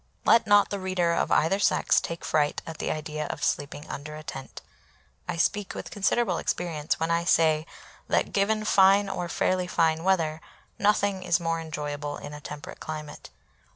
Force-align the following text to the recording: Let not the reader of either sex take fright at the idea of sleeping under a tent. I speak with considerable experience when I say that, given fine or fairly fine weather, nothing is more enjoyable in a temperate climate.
Let 0.25 0.47
not 0.47 0.71
the 0.71 0.79
reader 0.79 1.13
of 1.13 1.31
either 1.31 1.59
sex 1.59 2.01
take 2.01 2.25
fright 2.25 2.63
at 2.65 2.79
the 2.79 2.89
idea 2.89 3.27
of 3.27 3.43
sleeping 3.43 3.87
under 3.87 4.15
a 4.15 4.23
tent. 4.23 4.59
I 5.27 5.37
speak 5.37 5.75
with 5.75 5.91
considerable 5.91 6.39
experience 6.39 6.99
when 6.99 7.11
I 7.11 7.23
say 7.23 7.67
that, 8.07 8.33
given 8.33 8.65
fine 8.65 9.07
or 9.07 9.29
fairly 9.29 9.67
fine 9.67 10.03
weather, 10.03 10.41
nothing 10.79 11.21
is 11.21 11.39
more 11.39 11.61
enjoyable 11.61 12.17
in 12.17 12.33
a 12.33 12.41
temperate 12.41 12.79
climate. 12.79 13.29